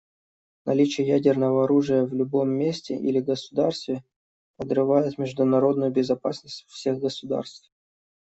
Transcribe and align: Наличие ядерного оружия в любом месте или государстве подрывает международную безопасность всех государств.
Наличие 0.65 1.05
ядерного 1.07 1.65
оружия 1.65 2.07
в 2.07 2.13
любом 2.15 2.49
месте 2.49 2.95
или 2.95 3.19
государстве 3.19 4.03
подрывает 4.57 5.19
международную 5.19 5.91
безопасность 5.91 6.65
всех 6.67 6.97
государств. 6.97 7.71